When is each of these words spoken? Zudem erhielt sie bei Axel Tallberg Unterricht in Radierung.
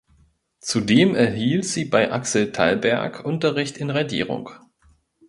Zudem 0.61 1.13
erhielt 1.13 1.63
sie 1.65 1.85
bei 1.85 2.11
Axel 2.11 2.51
Tallberg 2.51 3.23
Unterricht 3.23 3.77
in 3.77 3.91
Radierung. 3.91 4.49